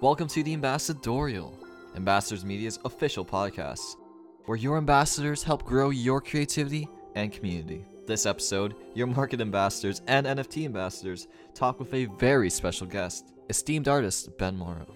Welcome 0.00 0.28
to 0.28 0.44
the 0.44 0.52
Ambassadorial, 0.52 1.58
Ambassadors 1.96 2.44
Media's 2.44 2.78
official 2.84 3.24
podcast, 3.24 3.96
where 4.46 4.56
your 4.56 4.76
ambassadors 4.76 5.42
help 5.42 5.64
grow 5.64 5.90
your 5.90 6.20
creativity 6.20 6.88
and 7.16 7.32
community. 7.32 7.84
This 8.06 8.24
episode, 8.24 8.76
your 8.94 9.08
market 9.08 9.40
ambassadors 9.40 10.00
and 10.06 10.24
NFT 10.24 10.66
ambassadors 10.66 11.26
talk 11.52 11.80
with 11.80 11.92
a 11.94 12.04
very 12.04 12.48
special 12.48 12.86
guest, 12.86 13.32
esteemed 13.50 13.88
artist 13.88 14.38
Ben 14.38 14.56
Mauro. 14.56 14.86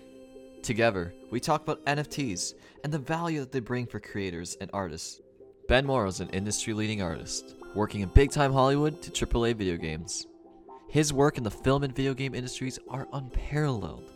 Together, 0.63 1.13
we 1.33 1.41
talk 1.41 1.63
about 1.63 1.85
NFTs 1.87 2.55
and 2.85 2.93
the 2.93 2.99
value 2.99 3.41
that 3.41 3.51
they 3.51 3.59
bring 3.59 3.85
for 3.85 3.99
creators 3.99 4.57
and 4.61 4.71
artists. 4.73 5.21
Ben 5.67 5.85
Mauro 5.85 6.07
is 6.09 6.21
an 6.21 6.31
industry 6.31 6.73
leading 6.73 7.03
artist, 7.03 7.57
working 7.75 8.01
in 8.03 8.09
big 8.11 8.31
time 8.31 8.53
Hollywood 8.53 9.03
to 9.03 9.11
AAA 9.11 9.57
video 9.57 9.77
games. 9.77 10.29
His 10.89 11.13
work 11.13 11.37
in 11.37 11.43
the 11.43 11.51
film 11.51 11.83
and 11.83 11.95
video 11.95 12.15
game 12.15 12.33
industries 12.33 12.79
are 12.89 13.09
unparalleled. 13.13 14.13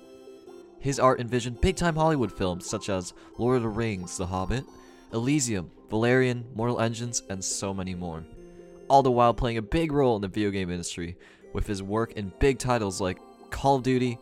His 0.79 1.01
art 1.01 1.21
envisioned 1.21 1.61
big 1.61 1.75
time 1.75 1.97
Hollywood 1.97 2.31
films 2.31 2.65
such 2.65 2.91
as 2.91 3.13
Lord 3.39 3.57
of 3.57 3.63
the 3.65 3.69
Rings, 3.69 4.17
The 4.17 4.27
Hobbit, 4.27 4.65
Elysium, 5.13 5.73
Valerian, 5.91 6.45
Mortal 6.55 6.81
Engines, 6.81 7.25
and 7.29 7.45
so 7.45 7.75
many 7.75 7.97
more. 7.97 8.25
All 8.89 9.03
the 9.03 9.11
while 9.11 9.35
playing 9.35 9.59
a 9.59 9.63
big 9.63 9.91
role 9.91 10.15
in 10.15 10.23
the 10.23 10.29
video 10.29 10.53
game 10.53 10.71
industry 10.71 11.17
with 11.53 11.67
his 11.67 11.83
work 11.83 12.13
in 12.13 12.33
big 12.39 12.61
titles 12.61 13.01
like 13.01 13.19
Call 13.51 13.77
of 13.77 13.83
Duty 13.83 14.17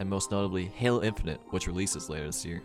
and 0.00 0.10
most 0.10 0.32
notably 0.32 0.66
Halo 0.66 1.02
Infinite, 1.02 1.40
which 1.50 1.68
releases 1.68 2.10
later 2.10 2.26
this 2.26 2.44
year. 2.44 2.60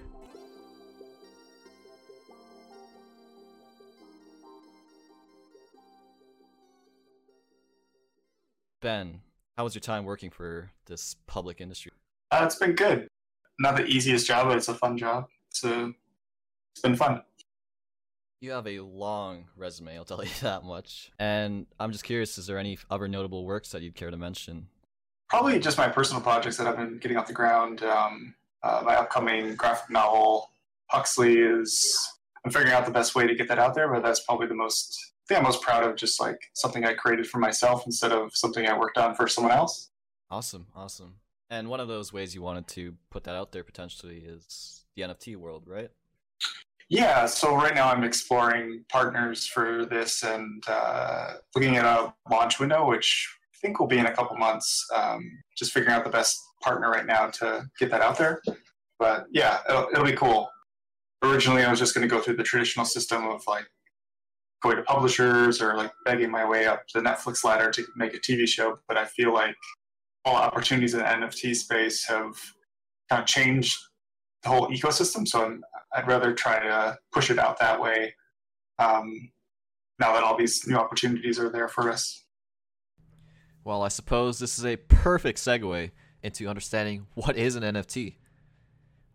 Ben, 8.81 9.21
how 9.55 9.63
was 9.63 9.75
your 9.75 9.81
time 9.81 10.05
working 10.05 10.31
for 10.31 10.71
this 10.87 11.15
public 11.27 11.61
industry? 11.61 11.91
Uh, 12.31 12.41
it's 12.45 12.55
been 12.55 12.73
good 12.73 13.07
not 13.59 13.77
the 13.77 13.85
easiest 13.85 14.27
job, 14.27 14.47
but 14.47 14.57
it's 14.57 14.67
a 14.67 14.73
fun 14.73 14.97
job. 14.97 15.27
So 15.49 15.93
it's 16.73 16.81
been 16.81 16.95
fun. 16.95 17.21
You 18.41 18.51
have 18.51 18.67
a 18.67 18.81
long 18.81 19.45
resume, 19.55 19.95
I'll 19.95 20.05
tell 20.05 20.23
you 20.23 20.29
that 20.41 20.63
much. 20.63 21.11
And 21.17 21.67
I'm 21.79 21.91
just 21.91 22.03
curious, 22.03 22.37
is 22.37 22.47
there 22.47 22.57
any 22.57 22.77
other 22.89 23.07
notable 23.07 23.45
works 23.45 23.71
that 23.71 23.81
you'd 23.81 23.95
care 23.95 24.11
to 24.11 24.17
mention? 24.17 24.67
Probably 25.29 25.59
just 25.59 25.77
my 25.77 25.87
personal 25.87 26.21
projects 26.21 26.57
that 26.57 26.67
I've 26.67 26.77
been 26.77 26.97
getting 26.99 27.17
off 27.17 27.27
the 27.27 27.33
ground. 27.33 27.83
Um, 27.83 28.35
uh, 28.63 28.81
my 28.85 28.95
upcoming 28.95 29.55
graphic 29.55 29.89
novel, 29.89 30.49
Huxley, 30.87 31.39
is 31.39 32.07
I'm 32.45 32.51
figuring 32.51 32.73
out 32.73 32.85
the 32.85 32.91
best 32.91 33.15
way 33.15 33.27
to 33.27 33.35
get 33.35 33.47
that 33.47 33.59
out 33.59 33.73
there, 33.73 33.91
but 33.91 34.03
that's 34.03 34.21
probably 34.21 34.47
the 34.47 34.55
most 34.55 35.13
thing 35.27 35.37
I'm 35.37 35.43
most 35.43 35.61
proud 35.61 35.83
of 35.83 35.95
just 35.95 36.21
like 36.21 36.39
something 36.53 36.85
I 36.85 36.93
created 36.93 37.27
for 37.27 37.39
myself 37.39 37.83
instead 37.85 38.11
of 38.11 38.35
something 38.35 38.67
I 38.67 38.77
worked 38.77 38.97
on 38.97 39.15
for 39.15 39.27
someone 39.27 39.53
else. 39.53 39.89
Awesome, 40.29 40.67
awesome. 40.75 41.15
And 41.49 41.69
one 41.69 41.79
of 41.79 41.87
those 41.87 42.11
ways 42.11 42.35
you 42.35 42.41
wanted 42.41 42.67
to 42.69 42.95
put 43.09 43.23
that 43.25 43.35
out 43.35 43.51
there 43.51 43.63
potentially 43.63 44.17
is 44.17 44.85
the 44.95 45.03
NFT 45.03 45.35
world, 45.35 45.63
right? 45.67 45.89
Yeah, 46.89 47.25
so 47.25 47.55
right 47.55 47.73
now 47.73 47.89
I'm 47.89 48.03
exploring 48.03 48.85
partners 48.89 49.47
for 49.47 49.85
this 49.85 50.23
and 50.23 50.63
uh, 50.67 51.33
looking 51.55 51.77
at 51.77 51.85
a 51.85 52.13
launch 52.29 52.59
window, 52.59 52.87
which 52.87 53.27
think 53.65 53.79
will 53.79 53.87
be 53.87 53.97
in 53.97 54.05
a 54.05 54.13
couple 54.13 54.37
months. 54.37 54.85
Um, 54.95 55.31
just 55.57 55.71
figuring 55.71 55.95
out 55.95 56.03
the 56.03 56.09
best 56.09 56.39
partner 56.61 56.89
right 56.89 57.05
now 57.05 57.27
to 57.27 57.65
get 57.79 57.89
that 57.91 58.01
out 58.01 58.17
there. 58.17 58.41
But 58.99 59.25
yeah, 59.31 59.59
it'll, 59.67 59.87
it'll 59.91 60.05
be 60.05 60.13
cool. 60.13 60.49
Originally, 61.23 61.63
I 61.63 61.71
was 61.71 61.79
just 61.79 61.95
going 61.95 62.07
to 62.07 62.13
go 62.13 62.21
through 62.21 62.35
the 62.35 62.43
traditional 62.43 62.85
system 62.85 63.25
of 63.25 63.41
like 63.47 63.65
going 64.61 64.77
to 64.77 64.83
publishers 64.83 65.61
or 65.61 65.75
like 65.75 65.91
begging 66.05 66.29
my 66.29 66.47
way 66.47 66.65
up 66.67 66.83
the 66.93 67.01
Netflix 67.01 67.43
ladder 67.43 67.71
to 67.71 67.83
make 67.95 68.13
a 68.13 68.19
TV 68.19 68.47
show. 68.47 68.77
But 68.87 68.97
I 68.97 69.05
feel 69.05 69.33
like 69.33 69.55
all 70.23 70.35
opportunities 70.35 70.93
in 70.93 70.99
the 70.99 71.05
NFT 71.05 71.55
space 71.55 72.05
have 72.05 72.33
kind 73.09 73.21
of 73.21 73.27
changed 73.27 73.77
the 74.43 74.49
whole 74.49 74.67
ecosystem. 74.67 75.27
So 75.27 75.59
i 75.93 75.99
would 75.99 76.07
rather 76.07 76.33
try 76.33 76.59
to 76.59 76.97
push 77.11 77.31
it 77.31 77.39
out 77.39 77.59
that 77.59 77.81
way 77.81 78.13
um, 78.77 79.31
now 79.99 80.13
that 80.13 80.23
all 80.23 80.37
these 80.37 80.67
new 80.67 80.75
opportunities 80.75 81.39
are 81.39 81.49
there 81.49 81.67
for 81.67 81.89
us. 81.91 82.24
Well, 83.65 83.81
I 83.81 83.87
suppose 83.87 84.37
this 84.37 84.59
is 84.59 84.65
a 84.65 84.77
perfect 84.77 85.39
segue 85.39 85.89
into 86.21 86.47
understanding 86.47 87.07
what 87.15 87.35
is 87.35 87.55
an 87.55 87.63
NFT. 87.63 88.13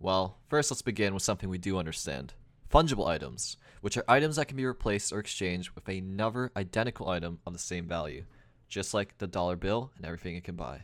Well, 0.01 0.39
first 0.49 0.73
let's 0.73 0.83
begin 0.83 1.15
with 1.15 1.23
something 1.23 1.49
we 1.49 1.57
do 1.57 1.79
understand 1.79 2.35
fungible 2.69 3.07
items, 3.07 3.57
which 3.81 3.97
are 3.97 4.05
items 4.09 4.37
that 4.37 4.47
can 4.47 4.57
be 4.57 4.67
replaced 4.67 5.13
or 5.13 5.21
exchanged 5.21 5.71
with 5.77 5.89
another 5.89 6.51
identical 6.57 7.09
item 7.09 7.39
of 7.47 7.53
the 7.53 7.61
same 7.61 7.87
value, 7.87 8.25
just 8.69 8.93
like 8.93 9.19
the 9.19 9.29
dollar 9.29 9.55
bill 9.55 9.93
and 9.97 10.05
everything 10.05 10.35
it 10.35 10.43
can 10.43 10.57
buy. 10.57 10.83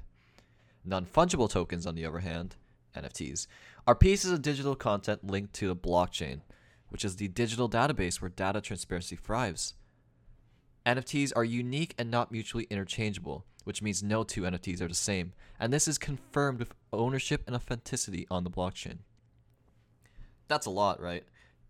Non 0.85 1.05
fungible 1.05 1.51
tokens, 1.51 1.89
on 1.89 1.97
the 1.97 2.07
other 2.07 2.21
hand, 2.21 2.55
NFTs, 2.97 3.49
are 3.85 3.97
pieces 3.97 4.31
of 4.31 4.43
digital 4.43 4.77
content 4.77 5.27
linked 5.29 5.55
to 5.55 5.67
the 5.67 5.75
blockchain, 5.75 6.43
which 6.89 7.05
is 7.05 7.17
the 7.17 7.27
digital 7.27 7.69
database 7.69 8.21
where 8.21 8.29
data 8.29 8.61
transparency 8.61 9.17
thrives. 9.17 9.75
NFTs 10.87 11.33
are 11.35 11.45
unique 11.45 11.95
and 11.99 12.13
not 12.13 12.31
mutually 12.31 12.69
interchangeable, 12.71 13.45
which 13.65 13.83
means 13.83 14.05
no 14.05 14.23
two 14.23 14.43
NFTs 14.43 14.81
are 14.81 14.87
the 14.87 14.95
same, 14.95 15.33
and 15.59 15.73
this 15.73 15.89
is 15.89 15.99
confirmed 15.99 16.61
with 16.61 16.75
ownership 16.93 17.43
and 17.47 17.57
authenticity 17.57 18.25
on 18.31 18.45
the 18.45 18.51
blockchain. 18.51 18.99
That's 20.47 20.67
a 20.67 20.71
lot, 20.71 21.01
right? 21.01 21.25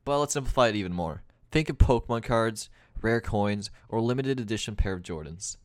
But 0.05 0.19
let's 0.19 0.35
simplify 0.35 0.69
it 0.69 0.77
even 0.77 0.93
more. 0.93 1.23
Think 1.51 1.71
of 1.71 1.79
Pokemon 1.79 2.25
cards, 2.25 2.69
rare 3.01 3.23
coins, 3.23 3.71
or 3.89 4.03
limited 4.03 4.39
edition 4.39 4.77
pair 4.77 4.93
of 4.93 5.03
Jordans. 5.03 5.57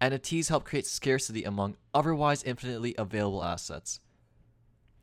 NFTs 0.00 0.48
help 0.48 0.64
create 0.64 0.86
scarcity 0.86 1.44
among 1.44 1.76
otherwise 1.92 2.42
infinitely 2.42 2.94
available 2.96 3.44
assets. 3.44 4.00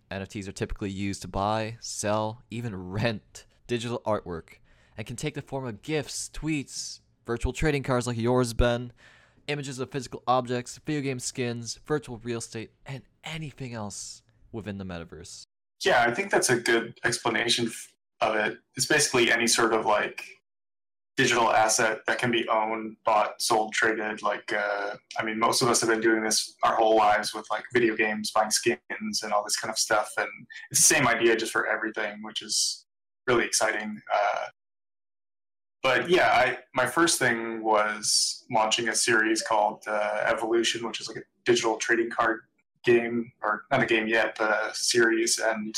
NFTs 0.10 0.48
are 0.48 0.54
typically 0.54 0.90
used 0.90 1.22
to 1.22 1.28
buy, 1.28 1.78
sell, 1.80 2.42
even 2.50 2.90
rent 2.90 3.46
digital 3.68 4.02
artwork, 4.08 4.58
and 4.98 5.06
can 5.06 5.16
take 5.16 5.36
the 5.36 5.42
form 5.44 5.68
of 5.68 5.84
gifts, 5.84 6.32
tweets, 6.34 7.02
virtual 7.26 7.54
trading 7.54 7.84
cards 7.84 8.08
like 8.08 8.18
yours, 8.18 8.54
Ben, 8.54 8.92
images 9.48 9.80
of 9.80 9.92
physical 9.92 10.24
objects, 10.28 10.80
video 10.86 11.02
game 11.02 11.20
skins, 11.20 11.80
virtual 11.86 12.18
real 12.24 12.40
estate, 12.40 12.72
and 12.86 13.04
anything 13.24 13.74
else 13.74 14.22
within 14.52 14.78
the 14.78 14.86
metaverse. 14.86 15.44
Yeah, 15.84 16.04
I 16.06 16.14
think 16.14 16.32
that's 16.32 16.50
a 16.50 16.58
good 16.58 16.94
explanation 17.04 17.72
of 18.22 18.36
it. 18.36 18.58
It's 18.76 18.86
basically 18.86 19.32
any 19.32 19.48
sort 19.48 19.74
of 19.74 19.86
like 19.86 20.26
digital 21.20 21.52
asset 21.52 22.00
that 22.08 22.18
can 22.18 22.32
be 22.32 22.48
owned, 22.48 22.96
bought, 23.06 23.42
sold, 23.42 23.74
traded. 23.74 24.22
Like, 24.22 24.54
uh, 24.54 24.96
I 25.18 25.24
mean, 25.24 25.38
most 25.38 25.62
of 25.62 25.68
us 25.68 25.82
have 25.82 25.90
been 25.90 26.00
doing 26.00 26.24
this 26.24 26.56
our 26.64 26.76
whole 26.76 26.96
lives 26.96 27.34
with 27.34 27.46
like 27.52 27.64
video 27.74 27.96
games, 27.96 28.32
buying 28.32 28.52
skins, 28.52 29.24
and 29.24 29.34
all 29.34 29.44
this 29.44 29.58
kind 29.58 29.70
of 29.70 29.78
stuff. 29.78 30.10
And 30.18 30.30
it's 30.72 30.80
the 30.80 30.96
same 30.96 31.08
idea 31.08 31.36
just 31.36 31.52
for 31.52 31.68
everything, 31.68 32.24
which 32.24 32.42
is 32.42 32.86
really 33.28 33.46
exciting. 33.46 34.02
Uh, 34.14 34.46
but 35.90 36.08
yeah, 36.08 36.28
I, 36.28 36.60
my 36.76 36.86
first 36.86 37.18
thing 37.18 37.64
was 37.64 38.46
launching 38.52 38.90
a 38.90 38.96
series 38.96 39.42
called 39.42 39.86
uh, 39.88 40.22
Evolution, 40.24 40.86
which 40.86 41.02
is 41.02 41.08
like 41.08 41.18
a 41.18 41.22
digital 41.46 41.78
trading 41.78 42.12
card 42.12 42.42
game, 42.84 43.32
or 43.42 43.64
not 43.72 43.82
a 43.82 43.88
game 43.88 44.08
yet, 44.08 44.36
but 44.38 44.52
a 44.52 44.70
series. 44.76 45.40
And 45.40 45.76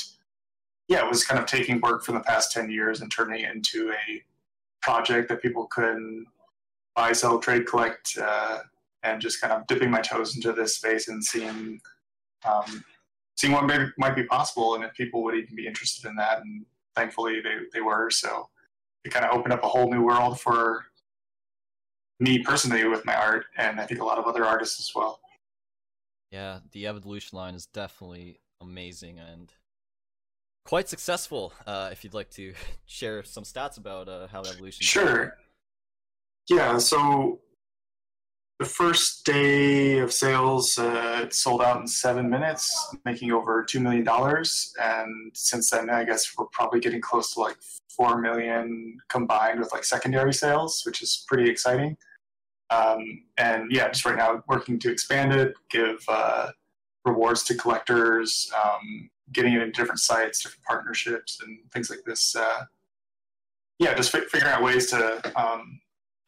yeah, 0.89 1.05
it 1.05 1.09
was 1.09 1.23
kind 1.23 1.39
of 1.39 1.45
taking 1.45 1.79
work 1.79 2.03
from 2.03 2.15
the 2.15 2.21
past 2.21 2.51
10 2.51 2.69
years 2.69 2.99
and 2.99 3.09
turning 3.09 3.45
it 3.45 3.55
into 3.55 3.93
a 3.93 4.21
project 4.81 5.29
that 5.29 5.41
people 5.41 5.67
could 5.67 6.25
buy, 6.93 7.13
sell, 7.13 7.39
trade, 7.39 7.65
collect, 7.65 8.17
uh, 8.21 8.57
and 9.03 9.21
just 9.21 9.39
kind 9.39 9.53
of 9.53 9.65
dipping 9.67 9.89
my 9.89 10.01
toes 10.01 10.35
into 10.35 10.51
this 10.51 10.75
space 10.75 11.07
and 11.07 11.23
seeing 11.23 11.79
um, 12.43 12.83
seeing 13.37 13.53
what 13.53 13.65
may, 13.65 13.85
might 13.97 14.17
be 14.17 14.25
possible 14.25 14.75
and 14.75 14.83
if 14.83 14.93
people 14.93 15.23
would 15.23 15.35
even 15.35 15.55
be 15.55 15.67
interested 15.67 16.05
in 16.09 16.17
that. 16.17 16.41
And 16.41 16.65
thankfully, 16.97 17.39
they 17.39 17.59
they 17.71 17.79
were. 17.79 18.09
So 18.09 18.49
it 19.03 19.11
kind 19.11 19.25
of 19.25 19.31
opened 19.31 19.53
up 19.53 19.63
a 19.63 19.67
whole 19.67 19.89
new 19.89 20.03
world 20.03 20.39
for 20.39 20.85
me 22.19 22.39
personally 22.39 22.85
with 22.85 23.03
my 23.05 23.15
art, 23.15 23.45
and 23.57 23.79
I 23.79 23.85
think 23.85 23.99
a 23.99 24.05
lot 24.05 24.19
of 24.19 24.25
other 24.25 24.45
artists 24.45 24.79
as 24.79 24.91
well. 24.95 25.19
Yeah, 26.31 26.59
the 26.71 26.87
evolution 26.87 27.37
line 27.37 27.55
is 27.55 27.65
definitely 27.65 28.39
amazing 28.61 29.19
and 29.19 29.51
quite 30.65 30.87
successful. 30.87 31.53
Uh, 31.65 31.89
if 31.91 32.03
you'd 32.03 32.13
like 32.13 32.29
to 32.31 32.53
share 32.85 33.23
some 33.23 33.43
stats 33.43 33.77
about 33.77 34.07
uh, 34.07 34.27
how 34.27 34.41
evolution. 34.41 34.85
Sure. 34.85 35.35
Yeah. 36.49 36.77
So 36.77 37.40
the 38.61 38.67
first 38.67 39.25
day 39.25 39.97
of 39.97 40.13
sales, 40.13 40.77
uh, 40.77 41.21
it 41.23 41.33
sold 41.33 41.63
out 41.63 41.81
in 41.81 41.87
seven 41.87 42.29
minutes, 42.29 42.93
making 43.05 43.31
over 43.31 43.63
two 43.63 43.79
million 43.79 44.03
dollars. 44.03 44.71
And 44.79 45.31
since 45.33 45.71
then, 45.71 45.89
I 45.89 46.03
guess 46.03 46.31
we're 46.37 46.45
probably 46.51 46.79
getting 46.79 47.01
close 47.01 47.33
to 47.33 47.39
like 47.39 47.57
four 47.89 48.21
million 48.21 48.99
combined 49.09 49.59
with 49.59 49.71
like 49.71 49.83
secondary 49.83 50.31
sales, 50.31 50.83
which 50.85 51.01
is 51.01 51.25
pretty 51.27 51.49
exciting. 51.49 51.97
Um, 52.69 53.23
and 53.37 53.71
yeah, 53.71 53.87
just 53.87 54.05
right 54.05 54.15
now 54.15 54.43
working 54.47 54.77
to 54.77 54.91
expand 54.91 55.33
it, 55.33 55.55
give 55.71 55.97
uh, 56.07 56.51
rewards 57.03 57.41
to 57.45 57.55
collectors, 57.55 58.47
um, 58.63 59.09
getting 59.33 59.53
it 59.53 59.63
into 59.63 59.71
different 59.71 60.01
sites, 60.01 60.43
different 60.43 60.63
partnerships, 60.65 61.39
and 61.41 61.57
things 61.73 61.89
like 61.89 62.03
this. 62.05 62.35
Uh, 62.35 62.65
yeah, 63.79 63.95
just 63.95 64.11
fi- 64.11 64.21
figuring 64.29 64.53
out 64.53 64.61
ways 64.61 64.91
to 64.91 65.31
um, 65.35 65.81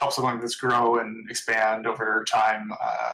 help 0.04 0.14
something 0.14 0.34
like 0.34 0.42
this 0.42 0.56
grow 0.56 1.00
and 1.00 1.30
expand 1.30 1.88
over 1.88 2.26
time, 2.30 2.74
uh, 2.82 3.12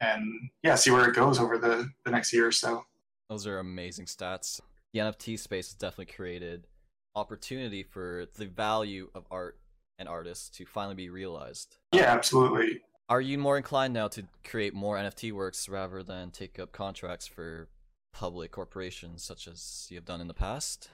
and 0.00 0.22
yeah, 0.62 0.76
see 0.76 0.90
where 0.92 1.08
it 1.08 1.14
goes 1.14 1.40
over 1.40 1.58
the 1.58 1.90
the 2.04 2.10
next 2.10 2.32
year 2.32 2.46
or 2.46 2.52
so. 2.52 2.84
Those 3.28 3.46
are 3.46 3.58
amazing 3.58 4.06
stats. 4.06 4.60
The 4.92 5.00
NFT 5.00 5.38
space 5.38 5.68
has 5.68 5.74
definitely 5.74 6.14
created 6.14 6.68
opportunity 7.16 7.82
for 7.82 8.26
the 8.36 8.46
value 8.46 9.10
of 9.14 9.24
art 9.30 9.58
and 9.98 10.08
artists 10.08 10.48
to 10.50 10.64
finally 10.64 10.94
be 10.94 11.08
realized. 11.08 11.78
Yeah, 11.92 12.12
absolutely. 12.12 12.80
Are 13.08 13.20
you 13.20 13.38
more 13.38 13.56
inclined 13.56 13.94
now 13.94 14.08
to 14.08 14.24
create 14.44 14.74
more 14.74 14.96
NFT 14.96 15.32
works 15.32 15.68
rather 15.68 16.02
than 16.02 16.30
take 16.30 16.58
up 16.58 16.72
contracts 16.72 17.26
for 17.26 17.68
public 18.12 18.52
corporations 18.52 19.22
such 19.22 19.48
as 19.48 19.86
you 19.90 19.96
have 19.96 20.04
done 20.04 20.20
in 20.20 20.28
the 20.28 20.34
past? 20.34 20.90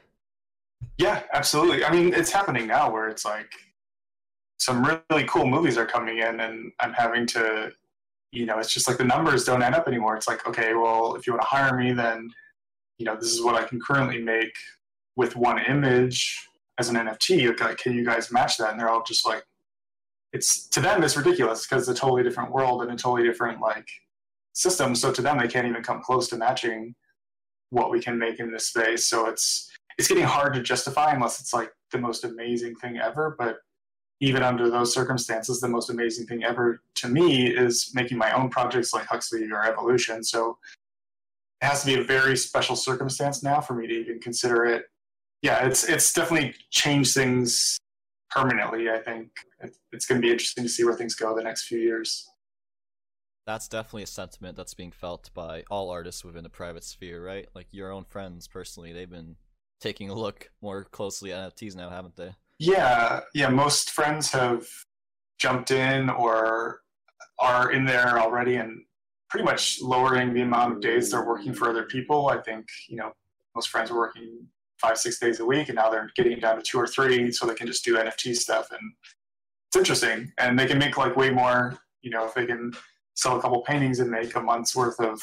Yeah, 0.98 1.22
absolutely. 1.32 1.84
I 1.84 1.90
mean, 1.90 2.14
it's 2.14 2.30
happening 2.30 2.66
now 2.66 2.90
where 2.90 3.08
it's 3.08 3.24
like 3.24 3.50
some 4.62 5.00
really 5.10 5.24
cool 5.24 5.44
movies 5.44 5.76
are 5.76 5.86
coming 5.86 6.18
in, 6.18 6.38
and 6.38 6.70
I'm 6.78 6.92
having 6.92 7.26
to, 7.28 7.72
you 8.30 8.46
know, 8.46 8.60
it's 8.60 8.72
just 8.72 8.86
like 8.86 8.96
the 8.96 9.02
numbers 9.04 9.42
don't 9.42 9.60
add 9.60 9.74
up 9.74 9.88
anymore. 9.88 10.16
It's 10.16 10.28
like, 10.28 10.46
okay, 10.46 10.72
well, 10.74 11.16
if 11.16 11.26
you 11.26 11.32
want 11.32 11.42
to 11.42 11.48
hire 11.48 11.76
me, 11.76 11.92
then, 11.92 12.30
you 12.98 13.04
know, 13.04 13.16
this 13.16 13.32
is 13.32 13.42
what 13.42 13.56
I 13.56 13.64
can 13.64 13.80
currently 13.80 14.22
make 14.22 14.54
with 15.16 15.34
one 15.34 15.58
image 15.58 16.46
as 16.78 16.88
an 16.88 16.94
NFT. 16.94 17.48
Like, 17.48 17.60
uh, 17.60 17.74
can 17.74 17.94
you 17.94 18.04
guys 18.04 18.30
match 18.30 18.56
that? 18.58 18.70
And 18.70 18.78
they're 18.78 18.88
all 18.88 19.02
just 19.02 19.26
like, 19.26 19.42
it's 20.32 20.68
to 20.68 20.80
them 20.80 21.02
it's 21.02 21.16
ridiculous 21.16 21.66
because 21.66 21.88
it's 21.88 21.98
a 21.98 22.00
totally 22.00 22.22
different 22.22 22.52
world 22.52 22.82
and 22.82 22.90
a 22.92 22.96
totally 22.96 23.24
different 23.24 23.60
like 23.60 23.88
system. 24.52 24.94
So 24.94 25.12
to 25.12 25.20
them, 25.20 25.38
they 25.38 25.48
can't 25.48 25.66
even 25.66 25.82
come 25.82 26.00
close 26.02 26.28
to 26.28 26.36
matching 26.36 26.94
what 27.70 27.90
we 27.90 28.00
can 28.00 28.16
make 28.16 28.38
in 28.38 28.52
this 28.52 28.68
space. 28.68 29.08
So 29.08 29.26
it's 29.26 29.70
it's 29.98 30.06
getting 30.06 30.24
hard 30.24 30.54
to 30.54 30.62
justify 30.62 31.12
unless 31.12 31.40
it's 31.40 31.52
like 31.52 31.72
the 31.90 31.98
most 31.98 32.22
amazing 32.22 32.76
thing 32.76 32.98
ever. 32.98 33.34
But 33.36 33.56
even 34.22 34.44
under 34.44 34.70
those 34.70 34.94
circumstances, 34.94 35.60
the 35.60 35.66
most 35.66 35.90
amazing 35.90 36.26
thing 36.26 36.44
ever 36.44 36.80
to 36.94 37.08
me 37.08 37.48
is 37.48 37.90
making 37.92 38.16
my 38.16 38.30
own 38.30 38.48
projects 38.48 38.94
like 38.94 39.04
Huxley 39.04 39.50
or 39.50 39.64
Evolution. 39.64 40.22
So 40.22 40.58
it 41.60 41.66
has 41.66 41.80
to 41.80 41.86
be 41.86 42.00
a 42.00 42.04
very 42.04 42.36
special 42.36 42.76
circumstance 42.76 43.42
now 43.42 43.60
for 43.60 43.74
me 43.74 43.88
to 43.88 43.92
even 43.92 44.20
consider 44.20 44.64
it. 44.64 44.84
Yeah, 45.42 45.66
it's 45.66 45.88
it's 45.88 46.12
definitely 46.12 46.54
changed 46.70 47.14
things 47.14 47.76
permanently. 48.30 48.88
I 48.88 48.98
think 48.98 49.30
it's 49.90 50.06
going 50.06 50.20
to 50.20 50.24
be 50.24 50.30
interesting 50.30 50.62
to 50.62 50.70
see 50.70 50.84
where 50.84 50.94
things 50.94 51.16
go 51.16 51.34
the 51.34 51.42
next 51.42 51.64
few 51.64 51.80
years. 51.80 52.30
That's 53.44 53.66
definitely 53.66 54.04
a 54.04 54.06
sentiment 54.06 54.56
that's 54.56 54.74
being 54.74 54.92
felt 54.92 55.30
by 55.34 55.64
all 55.68 55.90
artists 55.90 56.24
within 56.24 56.44
the 56.44 56.48
private 56.48 56.84
sphere, 56.84 57.24
right? 57.24 57.48
Like 57.56 57.66
your 57.72 57.90
own 57.90 58.04
friends 58.04 58.46
personally, 58.46 58.92
they've 58.92 59.10
been 59.10 59.34
taking 59.80 60.10
a 60.10 60.14
look 60.14 60.52
more 60.60 60.84
closely 60.84 61.32
at 61.32 61.56
NFTs 61.56 61.74
now, 61.74 61.90
haven't 61.90 62.14
they? 62.14 62.36
Yeah, 62.62 63.22
yeah. 63.34 63.48
Most 63.48 63.90
friends 63.90 64.30
have 64.30 64.68
jumped 65.36 65.72
in 65.72 66.08
or 66.08 66.82
are 67.40 67.72
in 67.72 67.84
there 67.84 68.20
already 68.20 68.54
and 68.54 68.84
pretty 69.28 69.44
much 69.44 69.82
lowering 69.82 70.32
the 70.32 70.42
amount 70.42 70.74
of 70.74 70.80
days 70.80 71.10
they're 71.10 71.26
working 71.26 71.54
for 71.54 71.68
other 71.68 71.82
people. 71.82 72.28
I 72.28 72.40
think, 72.40 72.68
you 72.88 72.98
know, 72.98 73.14
most 73.56 73.70
friends 73.70 73.90
are 73.90 73.96
working 73.96 74.46
five, 74.80 74.96
six 74.96 75.18
days 75.18 75.40
a 75.40 75.44
week 75.44 75.70
and 75.70 75.74
now 75.74 75.90
they're 75.90 76.12
getting 76.14 76.38
down 76.38 76.54
to 76.54 76.62
two 76.62 76.78
or 76.78 76.86
three 76.86 77.32
so 77.32 77.46
they 77.46 77.54
can 77.56 77.66
just 77.66 77.84
do 77.84 77.96
NFT 77.96 78.36
stuff. 78.36 78.70
And 78.70 78.92
it's 79.66 79.76
interesting. 79.76 80.32
And 80.38 80.56
they 80.56 80.66
can 80.66 80.78
make 80.78 80.96
like 80.96 81.16
way 81.16 81.30
more, 81.30 81.80
you 82.02 82.10
know, 82.10 82.26
if 82.26 82.34
they 82.34 82.46
can 82.46 82.72
sell 83.14 83.36
a 83.36 83.42
couple 83.42 83.60
paintings 83.62 83.98
and 83.98 84.08
make 84.08 84.36
a 84.36 84.40
month's 84.40 84.76
worth 84.76 85.00
of 85.00 85.20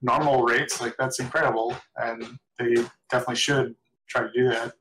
normal 0.00 0.44
rates, 0.44 0.80
like 0.80 0.96
that's 0.98 1.20
incredible. 1.20 1.76
And 1.96 2.38
they 2.58 2.76
definitely 3.10 3.36
should 3.36 3.74
try 4.08 4.22
to 4.22 4.32
do 4.32 4.48
that. 4.48 4.72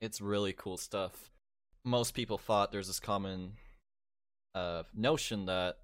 It's 0.00 0.20
really 0.20 0.52
cool 0.52 0.76
stuff. 0.76 1.30
Most 1.84 2.14
people 2.14 2.38
thought 2.38 2.72
there's 2.72 2.86
this 2.86 3.00
common 3.00 3.52
uh, 4.54 4.82
notion 4.94 5.46
that 5.46 5.78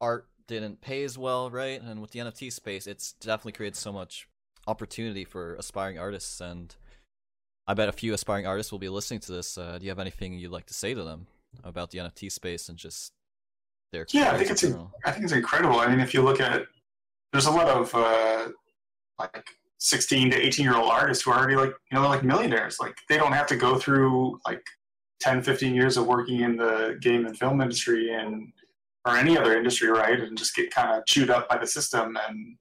art 0.00 0.26
didn't 0.46 0.80
pay 0.80 1.04
as 1.04 1.16
well, 1.16 1.50
right? 1.50 1.80
And 1.80 2.00
with 2.00 2.10
the 2.10 2.20
NFT 2.20 2.52
space, 2.52 2.86
it's 2.86 3.12
definitely 3.12 3.52
created 3.52 3.76
so 3.76 3.92
much 3.92 4.26
opportunity 4.66 5.24
for 5.24 5.54
aspiring 5.54 5.98
artists. 5.98 6.40
And 6.40 6.74
I 7.66 7.74
bet 7.74 7.88
a 7.88 7.92
few 7.92 8.12
aspiring 8.12 8.46
artists 8.46 8.72
will 8.72 8.78
be 8.78 8.88
listening 8.88 9.20
to 9.20 9.32
this. 9.32 9.56
Uh, 9.56 9.78
do 9.78 9.84
you 9.84 9.90
have 9.90 9.98
anything 9.98 10.38
you'd 10.38 10.50
like 10.50 10.66
to 10.66 10.74
say 10.74 10.94
to 10.94 11.02
them 11.04 11.26
about 11.62 11.90
the 11.90 11.98
NFT 11.98 12.32
space 12.32 12.68
and 12.68 12.76
just 12.76 13.12
their? 13.92 14.06
Yeah, 14.10 14.32
I 14.32 14.38
think 14.38 14.50
it's 14.50 14.64
I 15.04 15.10
think 15.12 15.24
it's 15.24 15.32
incredible. 15.32 15.78
I 15.78 15.88
mean, 15.88 16.00
if 16.00 16.12
you 16.12 16.22
look 16.22 16.40
at 16.40 16.66
there's 17.32 17.46
a 17.46 17.50
lot 17.50 17.68
of 17.68 17.94
uh, 17.94 18.48
like 19.18 19.48
16 19.80 20.30
to 20.30 20.36
18 20.36 20.64
year 20.64 20.76
old 20.76 20.90
artists 20.90 21.24
who 21.24 21.30
are 21.30 21.38
already 21.38 21.56
like 21.56 21.70
you 21.90 21.94
know 21.94 22.02
they're 22.02 22.10
like 22.10 22.24
millionaires. 22.24 22.78
Like 22.80 22.96
they 23.08 23.16
don't 23.16 23.32
have 23.32 23.46
to 23.48 23.56
go 23.56 23.78
through 23.78 24.38
like 24.46 24.62
10 25.20 25.42
15 25.42 25.74
years 25.74 25.96
of 25.96 26.06
working 26.06 26.40
in 26.40 26.56
the 26.56 26.98
game 27.00 27.26
and 27.26 27.38
film 27.38 27.60
industry 27.60 28.14
and 28.14 28.52
or 29.06 29.16
any 29.16 29.36
other 29.36 29.56
industry 29.56 29.88
right 29.88 30.20
and 30.20 30.36
just 30.36 30.54
get 30.54 30.72
kind 30.72 30.96
of 30.96 31.04
chewed 31.06 31.30
up 31.30 31.48
by 31.48 31.58
the 31.58 31.66
system 31.66 32.16
and 32.28 32.56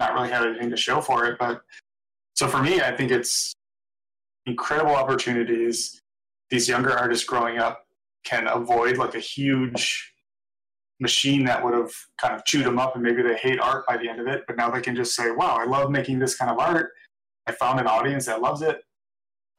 not 0.00 0.12
really 0.14 0.28
have 0.28 0.44
anything 0.44 0.70
to 0.70 0.76
show 0.76 1.00
for 1.00 1.24
it. 1.24 1.38
But 1.38 1.62
so 2.34 2.48
for 2.48 2.62
me 2.62 2.80
i 2.80 2.94
think 2.94 3.10
it's 3.10 3.54
incredible 4.46 4.94
opportunities 4.94 6.00
these 6.50 6.68
younger 6.68 6.96
artists 6.96 7.24
growing 7.24 7.58
up 7.58 7.86
can 8.24 8.46
avoid 8.48 8.96
like 8.96 9.14
a 9.14 9.20
huge 9.20 10.13
machine 11.08 11.44
that 11.44 11.62
would 11.62 11.74
have 11.74 11.92
kind 12.20 12.34
of 12.34 12.44
chewed 12.44 12.66
them 12.66 12.78
up 12.78 12.94
and 12.94 13.02
maybe 13.04 13.22
they 13.22 13.36
hate 13.36 13.60
art 13.60 13.86
by 13.86 13.96
the 13.96 14.08
end 14.08 14.20
of 14.20 14.26
it 14.26 14.42
but 14.46 14.56
now 14.56 14.70
they 14.70 14.80
can 14.80 14.96
just 14.96 15.14
say 15.14 15.30
wow 15.30 15.56
i 15.60 15.64
love 15.64 15.90
making 15.90 16.18
this 16.18 16.36
kind 16.36 16.50
of 16.50 16.58
art. 16.58 16.90
I 17.46 17.52
found 17.52 17.78
an 17.78 17.86
audience 17.86 18.24
that 18.24 18.40
loves 18.40 18.62
it. 18.62 18.78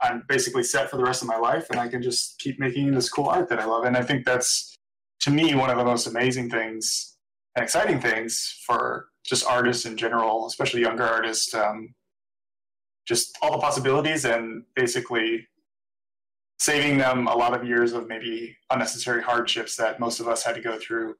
I'm 0.01 0.23
basically 0.27 0.63
set 0.63 0.89
for 0.89 0.97
the 0.97 1.03
rest 1.03 1.21
of 1.21 1.27
my 1.27 1.37
life 1.37 1.67
and 1.69 1.79
i 1.79 1.87
can 1.87 2.01
just 2.01 2.39
keep 2.39 2.59
making 2.59 2.91
this 2.91 3.09
cool 3.09 3.27
art 3.27 3.47
that 3.49 3.59
i 3.59 3.65
love. 3.65 3.83
And 3.85 3.95
i 3.95 4.03
think 4.03 4.25
that's 4.25 4.75
to 5.21 5.31
me 5.31 5.55
one 5.55 5.69
of 5.69 5.77
the 5.77 5.85
most 5.85 6.07
amazing 6.07 6.49
things 6.49 7.15
and 7.55 7.63
exciting 7.63 7.99
things 8.01 8.59
for 8.65 9.07
just 9.23 9.45
artists 9.45 9.85
in 9.85 9.95
general 9.95 10.47
especially 10.47 10.81
younger 10.81 11.07
artists 11.17 11.53
um, 11.53 11.93
just 13.07 13.37
all 13.41 13.51
the 13.51 13.65
possibilities 13.67 14.25
and 14.25 14.63
basically 14.75 15.47
saving 16.59 16.97
them 16.97 17.27
a 17.27 17.35
lot 17.35 17.53
of 17.53 17.67
years 17.67 17.93
of 17.93 18.07
maybe 18.07 18.55
unnecessary 18.71 19.21
hardships 19.21 19.75
that 19.75 19.99
most 19.99 20.19
of 20.19 20.27
us 20.27 20.43
had 20.43 20.55
to 20.55 20.61
go 20.61 20.77
through 20.79 21.15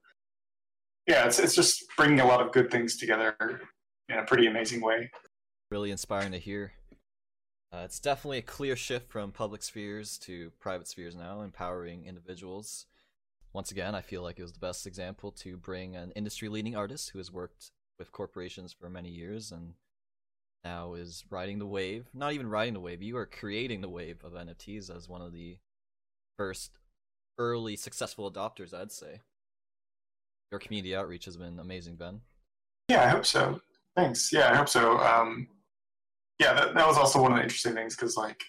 yeah, 1.08 1.26
it's 1.26 1.40
it's 1.40 1.56
just 1.56 1.86
bringing 1.98 2.20
a 2.20 2.26
lot 2.26 2.42
of 2.42 2.52
good 2.52 2.72
things 2.72 2.98
together 2.98 3.36
in 4.10 4.18
a 4.18 4.24
pretty 4.24 4.48
amazing 4.48 4.82
way. 4.82 5.10
Really 5.70 5.92
inspiring 5.92 6.32
to 6.32 6.40
hear. 6.40 6.74
Uh, 7.72 7.82
it's 7.84 8.00
definitely 8.00 8.38
a 8.38 8.44
clear 8.44 8.76
shift 8.76 9.12
from 9.12 9.32
public 9.32 9.62
spheres 9.62 10.18
to 10.20 10.52
private 10.60 10.88
spheres 10.88 11.16
now, 11.16 11.42
empowering 11.42 12.06
individuals. 12.06 12.86
Once 13.54 13.72
again, 13.72 13.96
I 13.96 14.02
feel 14.02 14.22
like 14.22 14.40
it 14.40 14.44
was 14.44 14.54
the 14.54 14.60
best 14.60 14.88
example 14.88 15.32
to 15.32 15.58
bring 15.58 15.96
an 15.96 16.12
industry 16.12 16.50
leading 16.50 16.76
artist 16.76 17.10
who 17.10 17.20
has 17.20 17.32
worked 17.32 17.72
with 18.00 18.12
corporations 18.12 18.74
for 18.74 18.90
many 18.90 19.10
years 19.10 19.52
and 19.52 19.74
now 20.64 20.94
is 20.94 21.24
riding 21.30 21.60
the 21.60 21.68
wave. 21.68 22.08
Not 22.14 22.34
even 22.34 22.50
riding 22.50 22.74
the 22.74 22.80
wave, 22.80 23.02
you 23.02 23.18
are 23.18 23.26
creating 23.26 23.82
the 23.82 23.90
wave 23.90 24.24
of 24.24 24.34
NFTs 24.34 24.96
as 24.96 25.10
one 25.10 25.22
of 25.22 25.34
the 25.34 25.58
first 26.38 26.80
early 27.38 27.76
successful 27.76 28.32
adopters, 28.32 28.74
I'd 28.74 28.92
say 28.92 29.22
your 30.52 30.60
community 30.60 30.96
outreach 30.96 31.26
has 31.26 31.38
been 31.38 31.60
amazing, 31.60 31.96
Ben. 31.96 32.22
Yeah, 32.90 33.04
I 33.04 33.08
hope 33.08 33.26
so. 33.26 33.60
Thanks. 33.96 34.32
Yeah, 34.32 34.52
I 34.52 34.56
hope 34.56 34.70
so. 34.70 35.00
Um, 35.00 35.48
yeah, 36.40 36.54
that, 36.54 36.76
that 36.76 36.88
was 36.88 36.98
also 36.98 37.22
one 37.22 37.32
of 37.32 37.38
the 37.38 37.44
interesting 37.44 37.74
things 37.74 37.96
because 37.96 38.18
like 38.18 38.42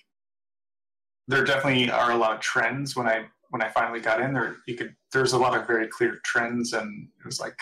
there 1.29 1.45
definitely 1.45 1.91
are 1.91 2.13
a 2.13 2.17
lot 2.17 2.35
of 2.35 2.41
trends 2.41 2.97
when 2.97 3.07
I 3.07 3.27
when 3.51 3.63
I 3.63 3.69
finally 3.69 4.01
got 4.01 4.21
in 4.21 4.35
there. 4.35 4.57
You 4.67 4.77
could 4.77 4.95
there's 5.13 5.33
a 5.33 5.39
lot 5.39 5.57
of 5.57 5.67
very 5.67 5.87
clear 5.89 6.19
trends, 6.25 6.73
and 6.73 7.09
it 7.19 7.25
was 7.25 7.41
like 7.41 7.59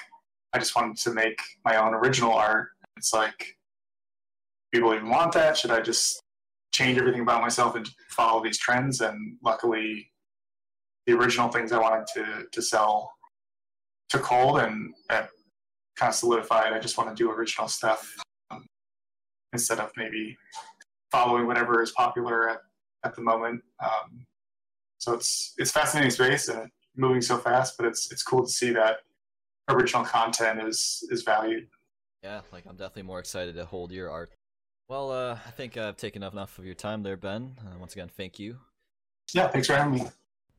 I 0.53 0.59
just 0.59 0.75
wanted 0.75 0.97
to 0.99 1.11
make 1.12 1.38
my 1.64 1.76
own 1.76 1.95
original 1.95 2.33
art. 2.33 2.69
It's 2.97 3.12
like 3.12 3.57
people 4.73 4.95
even 4.95 5.09
want 5.09 5.33
that. 5.33 5.57
Should 5.57 5.71
I 5.71 5.81
just 5.81 6.21
change 6.73 6.99
everything 6.99 7.21
about 7.21 7.43
myself 7.43 7.76
and 7.76 7.88
follow 8.09 8.43
these 8.43 8.59
trends? 8.59 9.00
And 9.00 9.37
luckily, 9.45 10.11
the 11.07 11.12
original 11.12 11.49
things 11.49 11.71
I 11.71 11.79
wanted 11.79 12.07
to 12.14 12.47
to 12.50 12.62
sell 12.62 13.12
took 14.14 14.25
hold 14.25 14.61
and 14.61 14.94
that 15.09 15.30
kind 15.97 16.11
of 16.11 16.14
solidified. 16.14 16.73
I 16.73 16.78
just 16.78 16.97
want 16.97 17.11
to 17.11 17.16
do 17.16 17.30
original 17.30 17.68
stuff 17.68 18.14
um, 18.50 18.64
instead 19.52 19.80
of 19.80 19.90
maybe 19.97 20.37
following 21.11 21.47
whatever 21.47 21.83
is 21.83 21.90
popular 21.92 22.49
at, 22.49 22.59
at 23.04 23.16
the 23.16 23.23
moment. 23.23 23.62
Um, 23.83 24.26
so 24.99 25.14
it's 25.14 25.54
it's 25.59 25.71
fascinating 25.71 26.11
space 26.11 26.49
and 26.49 26.71
moving 26.97 27.21
so 27.21 27.38
fast, 27.38 27.76
but 27.76 27.87
it's 27.87 28.11
it's 28.12 28.23
cool 28.23 28.44
to 28.44 28.50
see 28.50 28.71
that 28.71 28.99
original 29.68 30.04
content 30.04 30.62
is 30.62 31.06
is 31.11 31.23
valued. 31.23 31.66
Yeah, 32.23 32.40
like 32.52 32.64
I'm 32.66 32.76
definitely 32.76 33.02
more 33.02 33.18
excited 33.18 33.56
to 33.56 33.64
hold 33.64 33.92
your 33.92 34.11
art. 34.11 34.33
Well, 34.88 35.11
uh, 35.11 35.38
I 35.47 35.50
think 35.50 35.76
I've 35.76 35.97
taken 35.97 36.23
enough 36.23 36.59
of 36.59 36.64
your 36.64 36.75
time 36.75 37.02
there, 37.02 37.16
Ben. 37.16 37.56
Uh, 37.61 37.78
once 37.78 37.94
again, 37.94 38.11
thank 38.16 38.38
you. 38.38 38.59
Yeah, 39.33 39.49
thanks 39.49 39.66
for 39.66 39.75
having 39.75 39.94
me. 39.94 40.06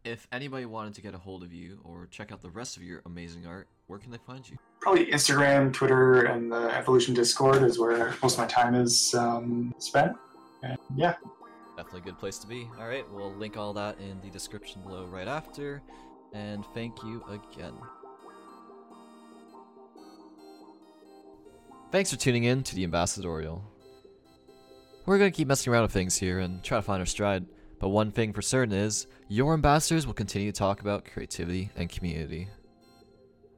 If 0.06 0.28
anybody 0.32 0.66
wanted 0.66 0.94
to 0.94 1.02
get 1.02 1.14
a 1.14 1.18
hold 1.18 1.44
of 1.44 1.52
you 1.52 1.80
or 1.84 2.08
check 2.12 2.32
out 2.32 2.42
the 2.42 2.50
rest 2.52 2.78
of 2.78 2.84
your 2.84 3.02
amazing 3.06 3.46
art, 3.46 3.68
where 3.88 4.00
can 4.00 4.12
they 4.12 4.20
find 4.20 4.48
you? 4.48 4.58
probably 4.80 5.08
Instagram, 5.08 5.74
Twitter, 5.74 6.26
and 6.26 6.52
the 6.52 6.70
Evolution 6.78 7.16
Discord 7.16 7.64
is 7.64 7.80
where 7.80 8.14
most 8.22 8.34
of 8.34 8.38
my 8.38 8.46
time 8.46 8.76
is 8.76 9.16
um, 9.16 9.74
spent. 9.80 10.16
And 10.62 10.78
yeah, 10.96 11.16
Definitely 11.76 12.02
a 12.02 12.04
good 12.04 12.20
place 12.20 12.38
to 12.38 12.48
be. 12.48 12.70
All 12.80 12.88
right, 12.88 13.04
we'll 13.12 13.34
link 13.34 13.58
all 13.58 13.74
that 13.74 14.00
in 14.00 14.22
the 14.22 14.30
description 14.30 14.82
below 14.82 15.06
right 15.06 15.28
after. 15.28 15.82
And 16.34 16.64
thank 16.74 17.04
you 17.04 17.24
again. 17.28 17.74
Thanks 21.92 22.12
for 22.12 22.18
tuning 22.18 22.46
in 22.46 22.64
to 22.64 22.76
the 22.76 22.84
Ambassadorial. 22.84 23.64
We're 25.06 25.18
going 25.18 25.32
to 25.32 25.36
keep 25.36 25.48
messing 25.48 25.74
around 25.74 25.84
with 25.84 25.92
things 25.92 26.16
here 26.16 26.40
and 26.40 26.64
try 26.64 26.78
to 26.78 26.82
find 26.82 27.00
our 27.00 27.06
stride, 27.06 27.46
but 27.80 27.90
one 27.90 28.12
thing 28.12 28.34
for 28.34 28.42
certain 28.42 28.74
is 28.74 29.08
your 29.28 29.54
ambassadors 29.54 30.06
will 30.08 30.14
continue 30.14 30.52
to 30.52 30.58
talk 30.58 30.82
about 30.82 31.06
creativity 31.06 31.72
and 31.76 31.90
community. 31.90 32.48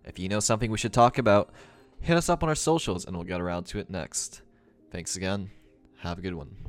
If 0.06 0.20
you 0.20 0.30
know 0.30 0.40
something 0.40 0.72
we 0.72 0.78
should 0.78 0.94
talk 0.94 1.18
about, 1.18 1.52
hit 2.00 2.18
us 2.18 2.30
up 2.30 2.44
on 2.44 2.50
our 2.50 2.56
socials 2.56 3.06
and 3.06 3.16
we'll 3.16 3.26
get 3.26 3.42
around 3.42 3.66
to 3.68 3.80
it 3.80 3.90
next. 3.90 4.42
Thanks 4.92 5.16
again. 5.16 5.50
Have 6.00 6.18
a 6.18 6.22
good 6.22 6.34
one. 6.34 6.67